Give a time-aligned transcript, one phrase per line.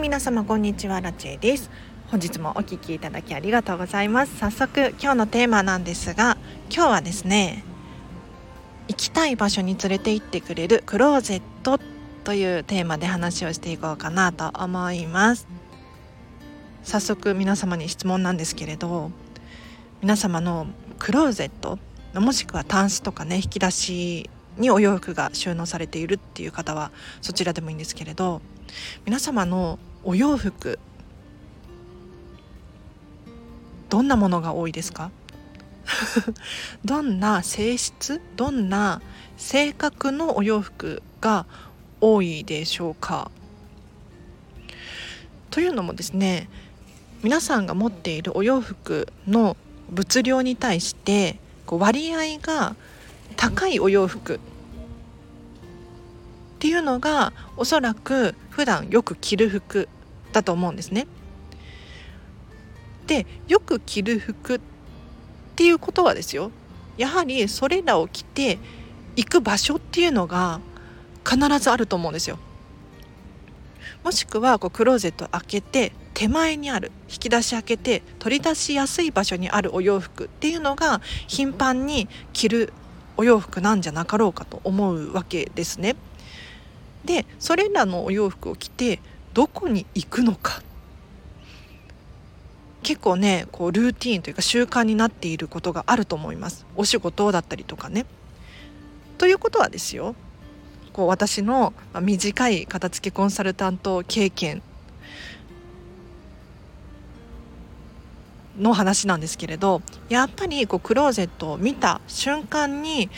[0.00, 1.70] 皆様こんにちはラチェです。
[2.10, 4.34] 本日もお聞きいただきありがとうございます。
[4.38, 6.38] 早速今日のテーマなんですが
[6.74, 7.62] 今日はですね
[8.88, 11.78] 行きたい場所に連れて行ってくれるクローゼット
[12.24, 15.46] というテーマで話をしていこうかなと思います。
[16.82, 19.10] 早速皆様に質問なんですけれど
[20.00, 20.66] 皆様の
[20.98, 21.78] クローゼット
[22.18, 26.90] もしくはタンスとかね引き出しにお洋服が収納されているっていう方は
[27.20, 28.40] そちらでもいいんですけれど
[29.04, 30.78] 皆様のお洋服
[33.88, 35.10] どんなものが多いですか？
[36.84, 39.02] どんな性質どんな
[39.36, 41.46] 性格のお洋服が
[42.00, 43.30] 多いでしょうか？
[45.50, 46.48] というのもですね
[47.22, 49.56] 皆さんが持っているお洋服の
[49.90, 52.76] 物量に対してこう割合が
[53.36, 54.38] 高いお洋服
[56.60, 59.88] っていうのがおそらく普段よく着る服
[60.30, 61.06] だと思うんですね。
[63.06, 64.60] でよく着る服っ
[65.56, 66.50] ていうことはですよ
[66.98, 68.58] やはりそれらを着て
[69.16, 70.60] 行く場所っていうのが
[71.26, 72.38] 必ずあると思うんですよ。
[74.04, 82.74] もしくはこうクローゼット開けて手前にある引き出し開けて取り出しやすい場所にあるお洋服っていうのが頻繁に着る
[83.16, 85.96] お洋服なんじゃなかろうかと思うわけですね。
[87.04, 89.00] でそれらのお洋服を着て
[89.32, 90.62] どこに行くのか
[92.82, 98.06] 結構ねこうルーティンというか習慣になっていることがあると思いますお仕事だったりとかね。
[99.18, 100.14] ということはですよ
[100.94, 104.62] こう私の短い片付けコンサルタント経験
[108.58, 113.10] の話なんですけれどやっぱりこうクローゼットを見た瞬間に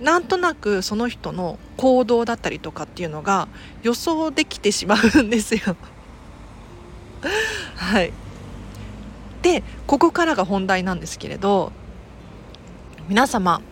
[0.00, 3.48] なんとなくその人の行動だったりとかっていうのが
[3.82, 5.76] 予想できてしまうんですよ。
[7.76, 8.12] はい。
[9.42, 11.72] でここからが本題なんですけれど
[13.08, 13.62] 皆様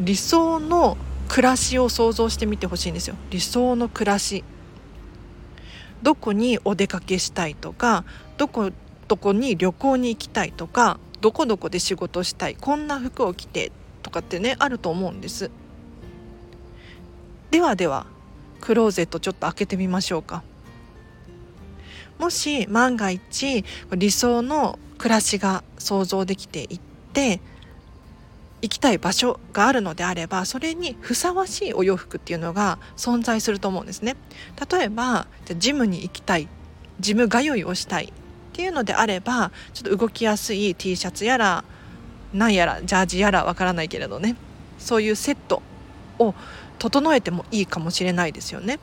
[0.00, 0.96] 理想の
[1.28, 3.16] 暮らしを想像してみてほしいんですよ。
[3.30, 4.44] 理想の暮らし。
[6.02, 8.04] どこにお出かけしたいとか
[8.36, 8.70] どこ
[9.08, 13.72] どこに旅行に行きたいとかどこどこで仕事したいこんな服を着て
[14.02, 15.50] とかってねあると思うんです。
[17.50, 18.06] ではでは
[18.60, 20.42] クローゼットちょっと開けてみましょうか。
[22.18, 26.80] もし万が一理想の暮らしが想像できていっ
[27.12, 27.40] て
[28.60, 34.16] 行きたい場所があるのであればそれにふさわしいお洋服っていうのが存在すると思うんですね。
[34.70, 36.48] 例えばジムに行きたい
[36.98, 38.12] ジム通いをしたいっ
[38.52, 41.64] ていうのであればちょっと動きやすい T シャツやら
[42.32, 44.36] なんやらジャージやらわからないけれどね
[44.78, 45.62] そういうセット
[46.18, 46.34] を
[46.78, 48.78] 整えてもいいかもしれないですよね。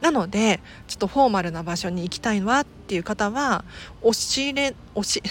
[0.00, 3.64] なのでちょっとフォーマルな場所に行きたいわっていう方は
[4.00, 5.22] 押し入れ押し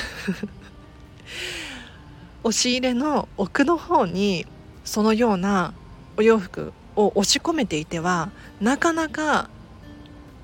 [2.43, 4.45] 押し入れの奥の方に
[4.83, 5.73] そのような
[6.17, 8.29] お洋服を押し込めていては
[8.59, 9.49] なかなか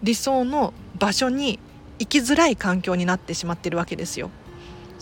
[0.01, 1.59] 理想の場所に
[2.00, 4.29] 行きづらい環境になってしまってるわけですよ。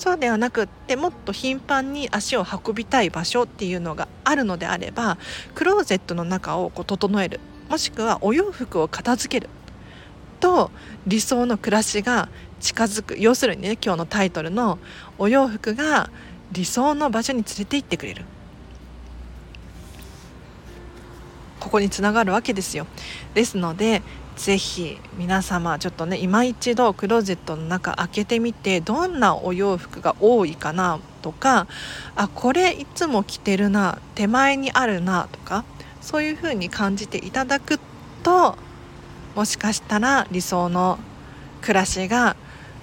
[0.02, 5.20] そうではなくってもっと頻繁に足を運びたい場所っていうのがあるのであれば
[5.54, 7.40] クローゼットの中をこう整える
[7.70, 9.48] もしくはお洋服を片付ける
[10.40, 10.72] と
[11.06, 12.30] 理想の暮らしが
[12.60, 13.16] 近づく。
[13.20, 14.80] 要するにね今日のタイトルの
[15.20, 16.10] お洋服が
[16.52, 18.26] 理想の場所に連れて行ってくれる。
[21.60, 22.88] ここにつながるわけですよ。
[23.36, 24.02] ですので
[24.42, 31.68] ぜひ皆様ちょっとね今一度クローゼットの中開けてみてどんなお洋服が多いかなとか
[32.16, 35.64] あこれいつも着てるな手前にあるなとか
[36.02, 37.80] そういう風に感じていただく
[38.24, 38.58] と
[39.36, 40.98] もしかしたら理想の
[41.62, 42.36] 暮らしが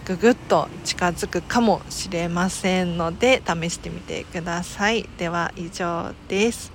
[0.04, 5.08] ぐぐっと近づくかもしれませんので試してみてください。
[5.18, 6.70] では以上です。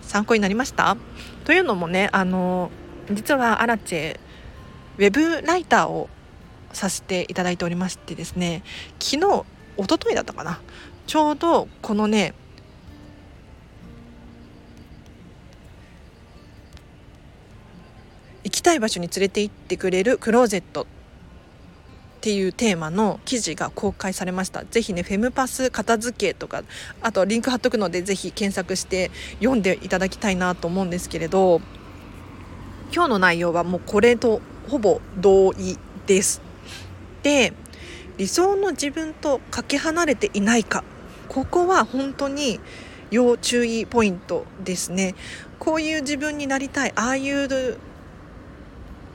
[0.00, 0.96] 参考になりました？
[1.44, 2.70] というのもねあの
[3.12, 4.20] 実はアラチェ
[4.98, 6.08] ウェブライターを
[6.72, 8.62] させていただいておりましてですね
[8.98, 9.44] 昨日
[9.78, 10.60] 一昨日だったかな。
[11.06, 12.34] ちょうどこのね
[18.42, 20.86] 行きたい場所に連れて行ってくれるクローゼットっ
[22.20, 24.64] ていうテーマの記事が公開されました。
[24.64, 26.64] ぜひねフェムパス片付けとか
[27.02, 31.60] あとリンク貼っとくのでぜひ検索して読んでいただきたいなと思うんですけれど
[32.92, 36.40] 今日の内容はもうこれとほぼ同意です。
[37.22, 37.52] で
[38.16, 40.84] 理想の自分とかけ離れていないか
[41.28, 42.60] ここは本当に
[43.10, 45.14] 要注意ポイントですね。
[45.58, 47.78] こういう自分になりたいああいう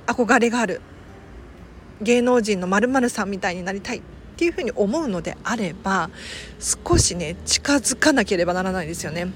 [0.08, 0.82] 憧れがある
[2.02, 4.02] 芸能人のまるさんみたいになりたいっ
[4.38, 6.10] ていうふうに思うのであれば
[6.60, 9.28] 少しね近づかなければならないですよね。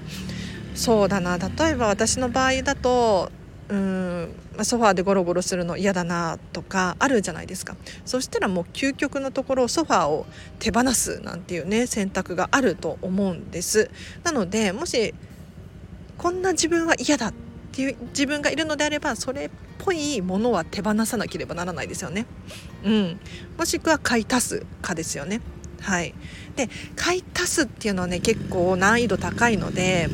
[0.74, 3.30] そうだな例えば私の場合だと
[3.68, 7.76] うんソファーでゴロゴロするの嫌だなとかあるじゃないですか。
[8.04, 10.26] そしたらもう究極のところソファーを
[10.58, 13.90] 手放すなんていうね選択があると思うんです。
[14.22, 15.14] なのでもし
[16.16, 17.34] こんな自分は嫌だっ
[17.72, 22.26] ていう自分がいるのであればそれっぽいものは手放さなければならないですよね。
[22.84, 23.20] うん。
[23.58, 25.40] もしくは買い足すかですよね。
[25.80, 26.14] はい。
[26.56, 30.08] で買い足すっていうのはね結構難易度高いので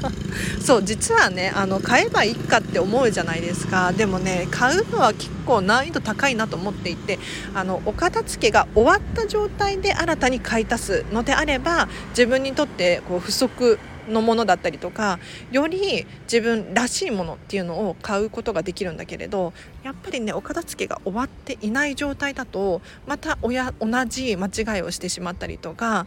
[0.64, 3.92] そう実はねあの買えばいいかって思うじゃないですか。
[3.92, 7.18] でもね買うのは結構難易度高いなと思っていて
[7.54, 13.78] あのお片付けが終わった状態で新たに買い足すのであれば自分にとってこう不足
[14.08, 15.18] のものだったりとか
[15.50, 19.52] より自分らしいものっていうのを買うことができるんだけれど
[19.82, 26.06] やっぱりねお片付けが終わっていない状態だとまた親同じ間違いをしてしまったりとか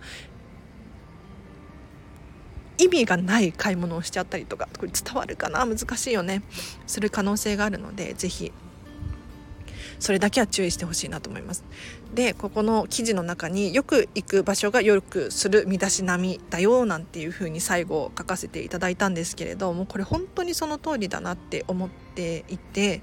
[2.79, 5.65] 意味がない買い物をしちゃったりとかこれ伝わるかな？
[5.65, 6.44] 難しいよね。
[6.85, 8.51] する可能性があるので是非
[9.99, 11.63] それだけは注意してほしいなと思います。
[12.13, 23.01] でここの記事の中によく行く場所がよくする身だしなみだよなんていうふうに最後書かせていただいたんですけれどもこれ本当にその通りだなって思っていて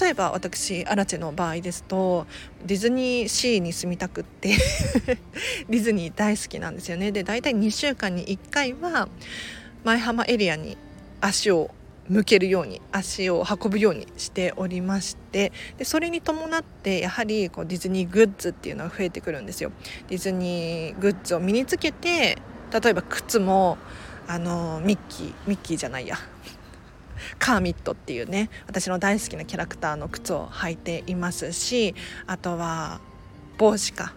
[0.00, 2.26] 例えば私アラチェの場合ですと
[2.64, 4.56] ディズニーシーに住みたくって
[5.68, 7.12] ディズニー大好きなんですよね。
[7.12, 9.08] で大体2週間に1回は
[9.84, 10.76] 舞浜エリアに
[11.20, 11.70] 足を
[12.08, 19.72] 向けるように足を運ぶようにしておりましてでそれに伴ってやはりこうディズニーグッズっていうのが増えてくるんですよ。
[20.08, 22.38] ディズニーグッズを身につけて
[22.72, 23.78] 例えば靴も
[24.28, 26.16] あのミッキーミッキーじゃないや
[27.38, 31.94] カーミットっていうね私の大好きなキャラクターの靴を履いていますし
[32.26, 33.00] あとは
[33.58, 34.14] 帽子か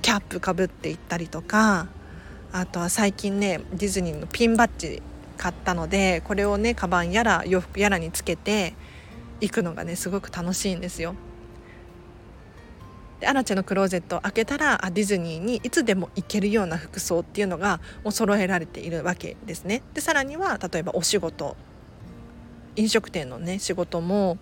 [0.00, 1.88] キャップかぶっていったりとか
[2.52, 5.02] あとは最近ねディズニーのピンバッジ
[5.44, 8.72] 買ったのでこれをねカバンやら洋服やらにつけて
[9.42, 11.14] 行くのがねすごく楽しいんですよ。
[13.20, 19.82] でアラチェのクローゼットを開けたらあディズニーにいつでも行けるような服装っていうのがもう揃えられているわけですね。
[19.92, 21.58] でさらには例えばお仕事
[22.76, 24.38] 飲食店のね仕事も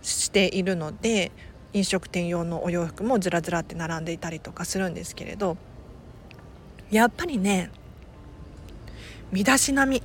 [0.00, 1.30] しているので
[1.74, 5.58] 飲食店用のお洋服もずらずらって並んでいたりとかするんですけれど
[6.90, 7.70] やっぱりね
[9.30, 10.02] 身だしなみ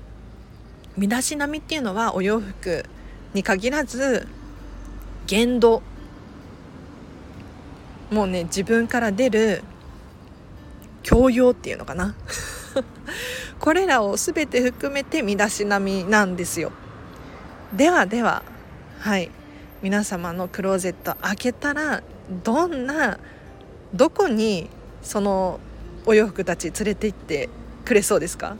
[0.97, 2.85] 身だしなみっていうのはお洋服
[3.33, 4.27] に限らず
[5.27, 5.81] 言動
[8.11, 9.63] もうね自分から出る
[11.01, 12.15] 教養っていうのかな。
[13.59, 16.71] これらを全て含めて身だしなみなんですよ。
[17.73, 18.43] ではでは
[18.99, 19.31] はい。
[19.81, 22.03] 皆様のクローゼット開けたら
[22.45, 23.19] どんな
[23.93, 24.69] どこに
[25.01, 25.59] その
[26.05, 27.49] お洋服たち連れて行って
[27.83, 28.55] くれそうですか？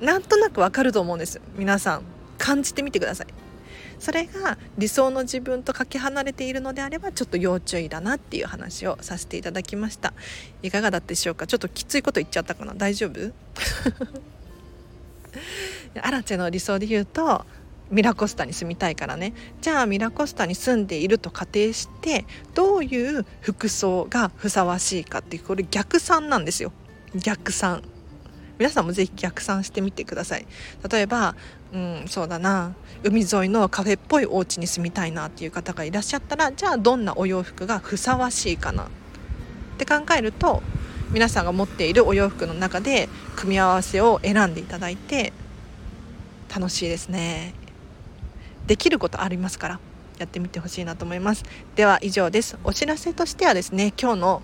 [0.00, 1.40] なんとなくわかると思うんです。
[1.56, 2.02] 皆さん
[2.38, 3.26] 感じてみてください。
[3.98, 10.12] それが理想の自分とかけ離れているのであればちょっと要注意だなっていう話をさせていただきました。
[10.62, 11.46] いかがだったでしょうか？
[11.46, 12.74] ちょっときついこと言っちゃったかな？
[12.74, 13.32] 大丈夫？
[16.02, 17.46] アラチェの理想で言うと
[17.90, 19.32] ミラコスタに住みたいからね。
[19.62, 26.72] じゃあミラコスタに住んでいると仮定してどういう服装がふさわしいかっていうこれ逆算なんですよ。
[27.14, 27.82] 逆算。
[28.58, 30.46] 皆さんもぜひ逆算してみてください。
[30.90, 31.34] 例えば
[31.72, 32.74] うんそうだな。
[33.02, 38.84] 海沿いのカフェっぽいお家に住みたいなっていう方がいらっしゃったらじゃあどんなお洋服がふさわしいかな。
[38.84, 38.86] っ
[39.76, 40.62] て考えると
[41.10, 45.32] 皆さんが持っているお洋服の中で組み合わせを選んでいただいて
[46.54, 47.54] 楽しいですね。
[48.66, 49.80] できることありますから
[50.18, 51.44] やってみてほしいなと思います。
[51.74, 52.56] では以上です。
[52.64, 54.42] お知らせとしてはですね今日の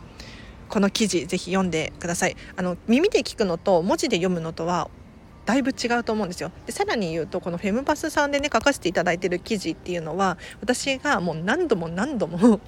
[0.71, 2.37] この記事ぜひ読んでください。
[2.57, 4.89] あの耳で聞くのと文字で読むのとは
[5.47, 6.53] だいぶ違うと思うんですよ。
[6.67, 12.61] でさらに言うとこのフェムパスさんでね書かせていただいてる記事っていうのは私がもう何度も何度も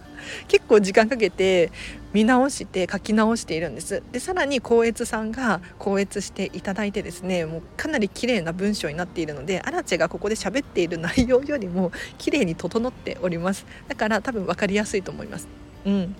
[0.48, 1.70] 結構時間かけて
[2.14, 4.02] 見直して書き直しているんです。
[4.10, 13.66] でさらに光悦さんが光悦していただいてですねもうかなり綺麗な文章になっているのでアラチェがここで喋っている内容よりも綺麗に整っております。
[13.86, 15.46] だから多分分かりやすいと思います。
[15.84, 16.16] うん。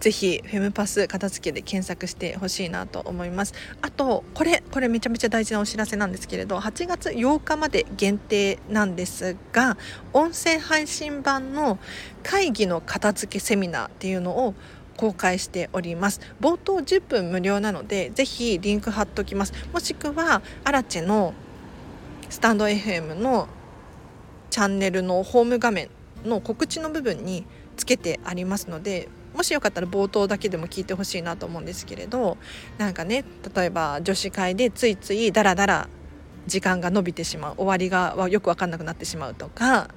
[0.00, 3.52] ぜひフェムパス片付けで検索してほしいなと思います。
[3.82, 9.76] あとこれこれめちゃめちゃ大事なお知らせなんですけれど8月8日まで限定なんですが
[10.14, 11.78] 音声配信版の
[12.22, 14.54] 会議の片付けセミナーっていうのを
[14.96, 16.20] 公開しております。
[16.40, 19.52] 冒頭10分無料なのでぜひリンク貼っときます。
[19.72, 21.34] もしくはアラチェの
[22.30, 23.48] スタンド FM の
[24.48, 25.90] チャンネルのホーム画面
[26.24, 27.44] の告知の部分に
[27.76, 32.36] つけてありますのでもしよかったら冒頭だけでも聞いてほしいなと思うんですけれど
[32.78, 35.88] なんかね例えば女子会でついついダラダラ
[36.46, 39.88] 時間が延びてしまう終わりがよく分かんなくなってしまうとか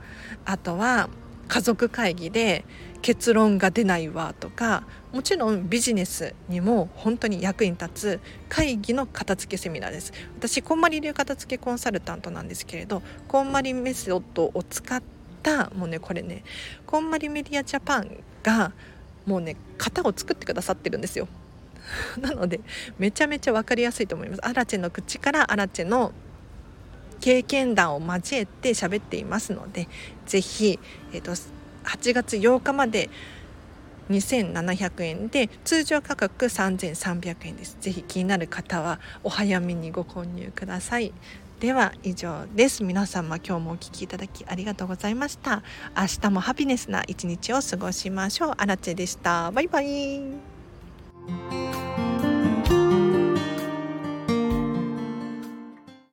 [0.46, 1.10] あとは
[1.48, 2.66] 家族会議で
[3.02, 10.14] 結論が出ないわとかもちろんビジネスにも本当に役に立つ会議の片付けセミナーです。
[10.38, 15.04] 私こんまり流片付けコンサルタントなんですけれどこんまりメソッドを使っ
[15.44, 16.44] たもうねこれね
[16.88, 18.72] こんまりメディアジャパンが
[19.26, 21.28] もうね型を作ってくださってるんですよ。
[22.20, 22.62] なので
[22.98, 24.46] めちゃめちゃ分かりやすいと思います。
[24.46, 26.12] アラチェの口からアラチェの
[27.20, 29.88] 経験談を交えて喋っていますので
[30.26, 30.78] 是非、
[31.14, 33.10] えーと、8月8日まで
[34.10, 37.78] 2700円で通常価格3300円です。
[37.80, 41.14] ぜひ気になる方はお早めにご購入ください。
[41.64, 42.84] では以上です。
[42.84, 45.64] 皆様今日もお聴きいただきありがとうございました。
[45.96, 48.54] 明日もハピネスな一日を過ごしましょう。
[48.58, 49.50] アラチェでした。
[49.50, 50.20] バイバイ。